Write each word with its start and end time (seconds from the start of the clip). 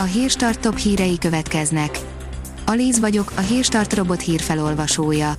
A 0.00 0.02
Hírstart 0.02 0.60
top 0.60 0.76
hírei 0.76 1.18
következnek. 1.18 1.98
Alíz 2.66 3.00
vagyok, 3.00 3.32
a 3.36 3.40
Hírstart 3.40 3.94
robot 3.94 4.20
hírfelolvasója. 4.20 5.34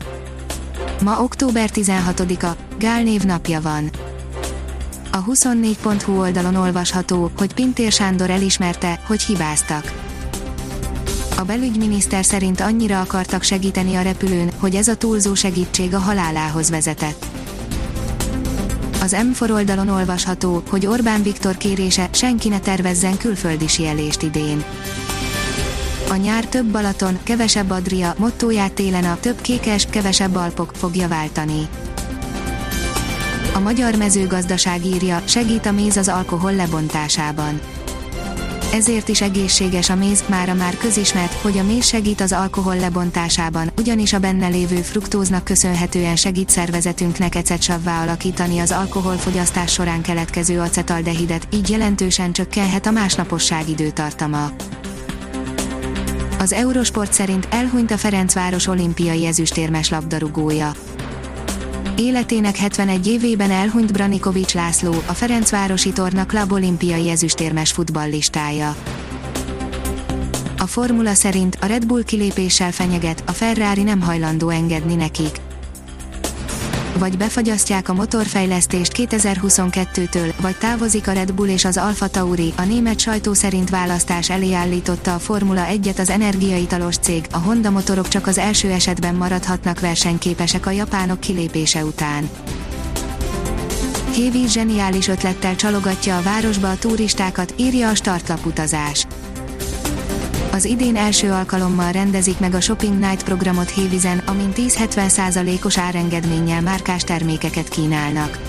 Ma 1.04 1.22
október 1.24 1.70
16-a, 1.74 2.56
Gál 2.80 3.04
név 3.04 3.24
napja 3.24 3.62
van. 3.62 3.90
A 5.12 5.24
24.hu 5.24 6.20
oldalon 6.20 6.56
olvasható, 6.56 7.32
hogy 7.38 7.54
Pintér 7.54 7.92
Sándor 7.92 8.30
elismerte, 8.30 9.00
hogy 9.06 9.22
hibáztak. 9.22 9.94
A 11.38 11.42
belügyminiszter 11.42 12.26
szerint 12.26 12.62
annyira 12.62 13.00
akartak 13.00 13.44
segíteni 13.44 13.96
a 13.96 14.02
repülőn, 14.02 14.52
hogy 14.58 14.76
ez 14.76 14.88
a 14.88 14.96
túlzó 14.96 15.34
segítség 15.34 15.94
a 15.94 16.00
halálához 16.00 16.70
vezetett. 16.70 17.26
Az 19.02 19.16
M4 19.18 19.52
oldalon 19.52 19.90
olvasható, 19.90 20.64
hogy 20.70 20.86
Orbán 20.86 21.24
Viktor 21.24 21.58
kérése, 21.58 22.10
senki 22.12 22.50
ne 22.50 22.60
tervezzen 22.60 23.18
külföldi 23.18 23.68
sielést 23.68 24.22
idén. 24.22 24.64
A 26.10 26.16
nyár 26.16 26.46
több 26.46 26.66
Balaton, 26.66 27.20
kevesebb 27.24 27.70
Adria, 27.70 28.14
mottóját 28.18 28.74
télen 28.74 29.04
a 29.04 29.18
több 29.20 29.42
kékes, 29.42 29.86
kevesebb 29.86 30.36
Alpok 30.36 30.72
fogja 30.76 31.08
váltani. 31.08 31.68
A 33.54 33.60
magyar 33.60 33.96
mezőgazdaság 33.96 34.86
írja, 34.86 35.22
segít 35.26 35.66
a 35.66 35.72
méz 35.72 35.98
az 35.98 36.08
alkohol 36.08 36.54
lebontásában. 36.54 37.60
Ezért 38.74 39.10
is 39.10 39.22
egészséges 39.22 39.90
a 39.90 39.96
méz, 39.96 40.24
mára 40.28 40.54
már 40.54 40.78
közismert, 40.78 41.34
hogy 41.34 41.58
a 41.58 41.64
méz 41.64 41.86
segít 41.86 42.22
az 42.22 42.32
alkohol 42.32 42.76
lebontásában, 42.76 43.72
ugyanis 43.78 44.14
a 44.14 44.20
benne 44.20 44.48
lévő 44.48 44.76
fruktóznak 44.76 45.44
köszönhetően 45.44 46.16
segít 46.16 46.50
szervezetünknek 46.50 47.36
ecetsavvá 47.36 48.02
alakítani 48.02 48.60
az 48.60 48.72
alkoholfogyasztás 48.72 49.72
során 49.72 50.02
keletkező 50.02 50.60
acetaldehidet, 50.60 51.48
így 51.54 51.70
jelentősen 51.70 52.32
csökkenhet 52.32 52.86
a 52.86 52.92
másnaposság 52.92 53.70
időtartama. 53.70 54.52
Az 56.40 56.54
Eurosport 56.54 57.14
szerint 57.14 57.48
elhunyt 57.52 57.92
a 57.92 57.98
Ferencváros 57.98 58.68
olimpiai 58.68 59.26
ezüstérmes 59.26 59.90
labdarúgója. 59.90 60.72
Életének 62.00 62.56
71 62.56 63.08
évében 63.08 63.52
elhunyt 63.52 63.92
Branikovics 63.92 64.54
László, 64.54 64.94
a 65.06 65.14
Ferencvárosi 65.14 65.92
Torna 65.92 66.26
Klub 66.26 66.52
olimpiai 66.52 67.10
ezüstérmes 67.10 67.72
futballistája. 67.72 68.76
A 70.58 70.66
formula 70.66 71.14
szerint 71.14 71.58
a 71.62 71.66
Red 71.66 71.86
Bull 71.86 72.04
kilépéssel 72.04 72.72
fenyeget, 72.72 73.24
a 73.26 73.32
Ferrari 73.32 73.84
nem 73.84 74.02
hajlandó 74.02 74.50
engedni 74.50 74.96
nekik 74.96 75.49
vagy 77.00 77.18
befagyasztják 77.18 77.90
a 77.90 77.94
motorfejlesztést 77.94 78.92
2022-től, 78.96 80.34
vagy 80.42 80.56
távozik 80.58 81.08
a 81.08 81.12
Red 81.12 81.34
Bull 81.34 81.48
és 81.48 81.66
az 81.66 81.78
Alfa 81.78 82.08
Tauri, 82.08 82.54
a 82.58 82.64
német 82.64 83.00
sajtó 83.00 83.34
szerint 83.34 83.70
választás 83.70 84.30
elé 84.30 84.54
állította 84.54 85.14
a 85.14 85.20
Formula 85.20 85.66
1-et 85.72 86.00
az 86.00 86.10
energiaitalos 86.10 86.98
cég, 86.98 87.26
a 87.32 87.38
Honda 87.38 87.70
motorok 87.70 88.08
csak 88.08 88.28
az 88.28 88.38
első 88.38 88.72
esetben 88.72 89.16
maradhatnak 89.16 89.80
versenyképesek 89.80 90.66
a 90.66 90.72
japánok 90.72 91.20
kilépése 91.20 91.86
után. 91.86 92.30
Hévíz 94.14 94.52
zseniális 94.52 95.08
ötlettel 95.08 95.56
csalogatja 95.56 96.18
a 96.18 96.22
városba 96.22 96.70
a 96.70 96.78
turistákat, 96.78 97.54
írja 97.58 97.90
a 97.90 97.96
startlaputazás. 97.96 99.06
utazás 99.06 99.19
az 100.60 100.66
idén 100.66 100.96
első 100.96 101.32
alkalommal 101.32 101.92
rendezik 101.92 102.40
meg 102.40 102.54
a 102.54 102.62
Shopping 102.62 103.00
Night 103.00 103.24
programot 103.24 103.70
Hévizen, 103.70 104.18
amin 104.18 104.52
10-70%-os 104.56 105.78
árengedménnyel 105.78 106.62
márkás 106.62 107.04
termékeket 107.04 107.70
kínálnak. 107.70 108.40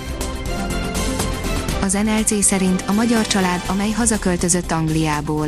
Az 1.82 1.92
NLC 1.92 2.44
szerint 2.44 2.84
a 2.86 2.92
magyar 2.92 3.26
család, 3.26 3.62
amely 3.66 3.90
hazaköltözött 3.90 4.70
Angliából. 4.70 5.46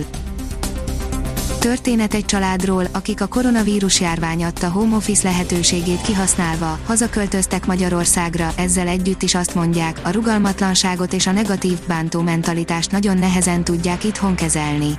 Történet 1.58 2.14
egy 2.14 2.24
családról, 2.24 2.86
akik 2.92 3.20
a 3.20 3.26
koronavírus 3.26 4.00
járvány 4.00 4.44
adta 4.44 4.70
home 4.70 4.96
office 4.96 5.28
lehetőségét 5.28 6.00
kihasználva, 6.00 6.78
hazaköltöztek 6.86 7.66
Magyarországra, 7.66 8.52
ezzel 8.56 8.88
együtt 8.88 9.22
is 9.22 9.34
azt 9.34 9.54
mondják, 9.54 10.00
a 10.02 10.10
rugalmatlanságot 10.10 11.12
és 11.12 11.26
a 11.26 11.32
negatív, 11.32 11.78
bántó 11.86 12.20
mentalitást 12.20 12.90
nagyon 12.90 13.18
nehezen 13.18 13.64
tudják 13.64 14.04
itthon 14.04 14.34
kezelni. 14.34 14.98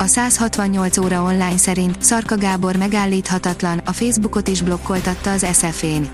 A 0.00 0.06
168 0.06 0.98
óra 0.98 1.22
online 1.22 1.56
szerint 1.56 2.02
Szarka 2.02 2.36
Gábor 2.36 2.76
megállíthatatlan, 2.76 3.78
a 3.78 3.92
Facebookot 3.92 4.48
is 4.48 4.62
blokkoltatta 4.62 5.32
az 5.32 5.46
SF-én. 5.52 6.08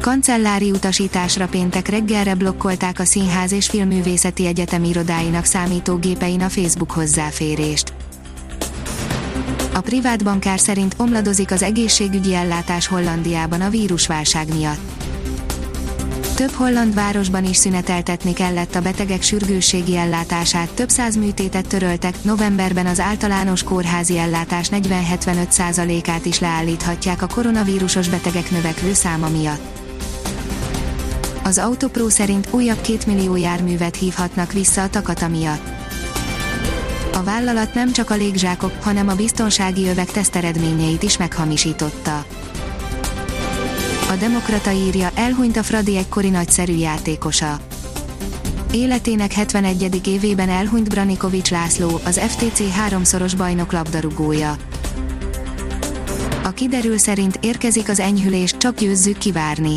Kancellári 0.00 0.70
utasításra 0.70 1.48
péntek 1.48 1.88
reggelre 1.88 2.34
blokkolták 2.34 2.98
a 2.98 3.04
Színház 3.04 3.52
és 3.52 3.66
Filművészeti 3.66 4.46
Egyetem 4.46 4.84
irodáinak 4.84 5.44
számítógépein 5.44 6.40
a 6.40 6.48
Facebook 6.48 6.90
hozzáférést. 6.90 7.92
A 9.74 9.80
privát 9.80 10.24
bankár 10.24 10.60
szerint 10.60 10.94
omladozik 10.98 11.50
az 11.50 11.62
egészségügyi 11.62 12.34
ellátás 12.34 12.86
Hollandiában 12.86 13.60
a 13.60 13.70
vírusválság 13.70 14.54
miatt 14.54 15.03
több 16.34 16.50
holland 16.50 16.94
városban 16.94 17.44
is 17.44 17.56
szüneteltetni 17.56 18.32
kellett 18.32 18.74
a 18.74 18.80
betegek 18.80 19.22
sürgősségi 19.22 19.96
ellátását, 19.96 20.68
több 20.68 20.88
száz 20.88 21.16
műtétet 21.16 21.68
töröltek, 21.68 22.22
novemberben 22.22 22.86
az 22.86 23.00
általános 23.00 23.62
kórházi 23.62 24.18
ellátás 24.18 24.68
40-75%-át 24.70 26.24
is 26.24 26.38
leállíthatják 26.38 27.22
a 27.22 27.26
koronavírusos 27.26 28.08
betegek 28.08 28.50
növekvő 28.50 28.92
száma 28.92 29.28
miatt. 29.28 29.80
Az 31.42 31.58
Autopro 31.58 32.08
szerint 32.08 32.48
újabb 32.50 32.80
2 32.80 32.98
millió 33.06 33.36
járművet 33.36 33.96
hívhatnak 33.96 34.52
vissza 34.52 34.82
a 34.82 34.88
takata 34.90 35.28
miatt. 35.28 35.68
A 37.12 37.22
vállalat 37.22 37.74
nem 37.74 37.92
csak 37.92 38.10
a 38.10 38.14
légzsákok, 38.14 38.72
hanem 38.82 39.08
a 39.08 39.14
biztonsági 39.14 39.88
övek 39.88 40.10
teszteredményeit 40.10 41.02
is 41.02 41.16
meghamisította 41.16 42.24
a 44.14 44.16
Demokrata 44.16 44.70
írja, 44.70 45.10
elhunyt 45.14 45.56
a 45.56 45.62
Fradi 45.62 45.96
egykori 45.96 46.28
nagyszerű 46.28 46.76
játékosa. 46.76 47.60
Életének 48.72 49.32
71. 49.32 50.06
évében 50.06 50.48
elhunyt 50.48 50.88
Branikovics 50.88 51.50
László, 51.50 52.00
az 52.04 52.18
FTC 52.18 52.72
háromszoros 52.74 53.34
bajnok 53.34 53.72
labdarúgója. 53.72 54.56
A 56.44 56.50
kiderül 56.50 56.98
szerint 56.98 57.38
érkezik 57.40 57.88
az 57.88 58.00
enyhülés, 58.00 58.56
csak 58.56 58.78
győzzük 58.78 59.18
kivárni. 59.18 59.74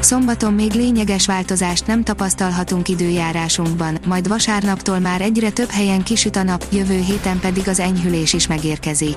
Szombaton 0.00 0.52
még 0.52 0.72
lényeges 0.72 1.26
változást 1.26 1.86
nem 1.86 2.04
tapasztalhatunk 2.04 2.88
időjárásunkban, 2.88 3.98
majd 4.06 4.28
vasárnaptól 4.28 4.98
már 4.98 5.20
egyre 5.20 5.50
több 5.50 5.70
helyen 5.70 6.02
kisüt 6.02 6.36
a 6.36 6.42
nap, 6.42 6.66
jövő 6.72 7.00
héten 7.00 7.40
pedig 7.40 7.68
az 7.68 7.80
enyhülés 7.80 8.32
is 8.32 8.46
megérkezik. 8.46 9.16